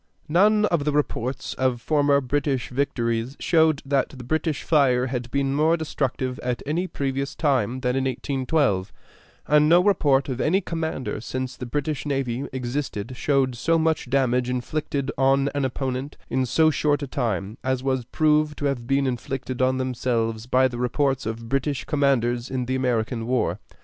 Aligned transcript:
None 0.27 0.65
of 0.65 0.83
the 0.83 0.91
reports 0.91 1.53
of 1.53 1.79
former 1.79 2.21
British 2.21 2.69
victories 2.69 3.37
showed 3.39 3.83
that 3.85 4.09
the 4.09 4.23
British 4.23 4.63
fire 4.63 5.05
had 5.05 5.29
been 5.29 5.53
more 5.53 5.77
destructive 5.77 6.39
at 6.39 6.63
any 6.65 6.87
previous 6.87 7.35
time 7.35 7.81
than 7.81 7.95
in 7.95 8.05
1812, 8.05 8.91
and 9.45 9.69
no 9.69 9.79
report 9.83 10.27
of 10.27 10.41
any 10.41 10.59
commander 10.59 11.21
since 11.21 11.55
the 11.55 11.67
British 11.67 12.03
navy 12.07 12.47
existed 12.51 13.15
showed 13.15 13.53
so 13.55 13.77
much 13.77 14.09
damage 14.09 14.49
inflicted 14.49 15.11
on 15.19 15.49
an 15.53 15.65
opponent 15.65 16.17
in 16.31 16.47
so 16.47 16.71
short 16.71 17.03
a 17.03 17.07
time 17.07 17.59
as 17.63 17.83
was 17.83 18.03
proved 18.05 18.57
to 18.57 18.65
have 18.65 18.87
been 18.87 19.05
inflicted 19.05 19.61
on 19.61 19.77
themselves 19.77 20.47
by 20.47 20.67
the 20.67 20.79
reports 20.79 21.27
of 21.27 21.47
British 21.47 21.83
commanders 21.85 22.49
in 22.49 22.65
the 22.65 22.73
American 22.75 23.27
war. 23.27 23.59